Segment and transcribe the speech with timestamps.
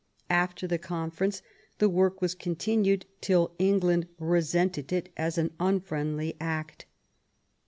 [0.31, 1.43] After the conference
[1.77, 6.87] the work was continued till England resented it as an unfriendly act.